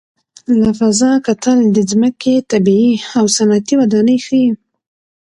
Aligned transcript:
له 0.61 0.69
فضا 0.79 1.11
کتل 1.27 1.57
د 1.75 1.77
ځمکې 1.91 2.35
طبیعي 2.51 2.93
او 3.17 3.25
صنعتي 3.37 3.73
ودانۍ 3.77 4.17
ښيي. 4.25 4.47